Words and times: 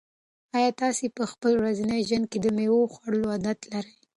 آیا 0.57 0.71
تاسو 0.81 1.03
په 1.17 1.23
خپل 1.31 1.51
ورځني 1.61 1.99
ژوند 2.07 2.25
کې 2.31 2.37
د 2.41 2.47
مېوو 2.57 2.91
خوړلو 2.93 3.27
عادت 3.33 3.59
لرئ؟ 3.71 3.93